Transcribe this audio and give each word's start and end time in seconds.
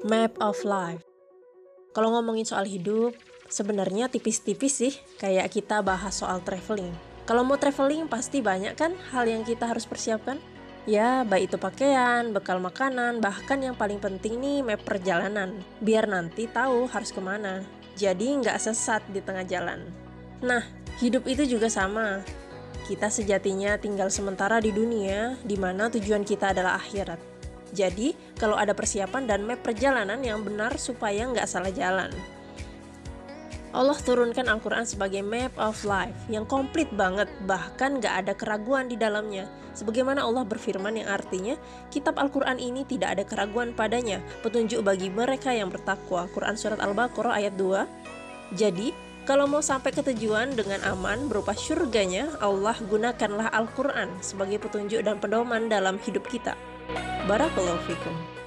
Map 0.00 0.32
of 0.40 0.64
Life. 0.64 1.04
Kalau 1.92 2.16
ngomongin 2.16 2.48
soal 2.48 2.64
hidup, 2.64 3.12
sebenarnya 3.52 4.08
tipis-tipis 4.08 4.80
sih, 4.80 4.96
kayak 5.20 5.52
kita 5.52 5.84
bahas 5.84 6.16
soal 6.16 6.40
traveling. 6.40 6.88
Kalau 7.28 7.44
mau 7.44 7.60
traveling 7.60 8.08
pasti 8.08 8.40
banyak 8.40 8.72
kan 8.80 8.96
hal 9.12 9.28
yang 9.28 9.44
kita 9.44 9.68
harus 9.68 9.84
persiapkan? 9.84 10.40
Ya, 10.88 11.20
baik 11.28 11.52
itu 11.52 11.60
pakaian, 11.60 12.32
bekal 12.32 12.64
makanan, 12.64 13.20
bahkan 13.20 13.60
yang 13.60 13.76
paling 13.76 14.00
penting 14.00 14.40
nih 14.40 14.64
map 14.64 14.80
perjalanan. 14.88 15.52
Biar 15.84 16.08
nanti 16.08 16.48
tahu 16.48 16.88
harus 16.88 17.12
ke 17.12 17.20
mana. 17.20 17.60
Jadi 17.92 18.40
nggak 18.40 18.56
sesat 18.56 19.04
di 19.12 19.20
tengah 19.20 19.44
jalan. 19.44 19.84
Nah, 20.40 20.64
hidup 21.04 21.28
itu 21.28 21.44
juga 21.44 21.68
sama. 21.68 22.24
Kita 22.88 23.12
sejatinya 23.12 23.76
tinggal 23.76 24.08
sementara 24.08 24.64
di 24.64 24.72
dunia, 24.72 25.36
di 25.44 25.60
mana 25.60 25.92
tujuan 25.92 26.24
kita 26.24 26.56
adalah 26.56 26.80
akhirat. 26.80 27.39
Jadi, 27.70 28.14
kalau 28.36 28.58
ada 28.58 28.74
persiapan 28.74 29.26
dan 29.30 29.46
map 29.46 29.62
perjalanan 29.62 30.18
yang 30.22 30.42
benar 30.42 30.74
supaya 30.76 31.26
nggak 31.30 31.46
salah 31.46 31.70
jalan. 31.70 32.10
Allah 33.70 33.94
turunkan 34.02 34.50
Al-Quran 34.50 34.82
sebagai 34.82 35.22
map 35.22 35.54
of 35.54 35.78
life 35.86 36.18
yang 36.26 36.42
komplit 36.42 36.90
banget, 36.90 37.30
bahkan 37.46 38.02
nggak 38.02 38.26
ada 38.26 38.32
keraguan 38.34 38.90
di 38.90 38.98
dalamnya. 38.98 39.46
Sebagaimana 39.78 40.26
Allah 40.26 40.42
berfirman 40.42 40.98
yang 40.98 41.06
artinya, 41.06 41.54
kitab 41.94 42.18
Al-Quran 42.18 42.58
ini 42.58 42.82
tidak 42.82 43.14
ada 43.14 43.22
keraguan 43.22 43.70
padanya, 43.70 44.18
petunjuk 44.42 44.82
bagi 44.82 45.06
mereka 45.06 45.54
yang 45.54 45.70
bertakwa. 45.70 46.26
Quran 46.34 46.58
Surat 46.58 46.82
Al-Baqarah 46.82 47.38
ayat 47.38 47.54
2. 47.54 48.58
Jadi, 48.58 48.90
kalau 49.22 49.46
mau 49.46 49.62
sampai 49.62 49.94
ke 49.94 50.02
tujuan 50.02 50.58
dengan 50.58 50.82
aman 50.90 51.30
berupa 51.30 51.54
surganya, 51.54 52.26
Allah 52.42 52.74
gunakanlah 52.82 53.54
Al-Quran 53.54 54.18
sebagai 54.18 54.58
petunjuk 54.58 55.06
dan 55.06 55.22
pedoman 55.22 55.70
dalam 55.70 56.02
hidup 56.02 56.26
kita. 56.26 56.58
Barakallahu 57.28 57.78
fikum. 57.86 58.39